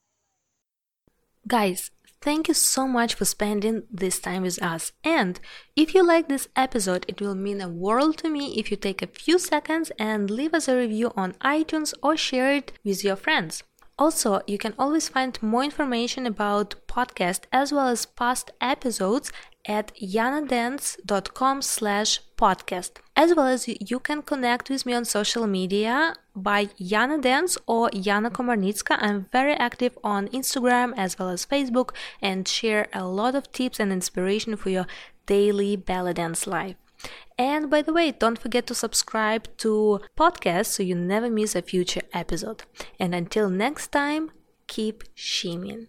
[1.47, 1.91] Guys,
[2.25, 4.91] Thank you so much for spending this time with us.
[5.03, 5.39] And
[5.75, 9.03] if you like this episode, it will mean a world to me if you take
[9.03, 13.15] a few seconds and leave us a review on iTunes or share it with your
[13.15, 13.61] friends.
[13.99, 19.31] Also, you can always find more information about podcast as well as past episodes
[19.67, 22.91] at yanadance.com slash podcast.
[23.15, 27.89] As well as you can connect with me on social media by Yana Dance or
[27.91, 28.97] Yana Komarnitska.
[28.99, 31.91] I'm very active on Instagram as well as Facebook
[32.21, 34.87] and share a lot of tips and inspiration for your
[35.25, 36.75] daily belly dance life.
[37.37, 41.61] And by the way, don't forget to subscribe to podcast so you never miss a
[41.61, 42.63] future episode.
[42.99, 44.31] And until next time,
[44.67, 45.87] keep shimmying.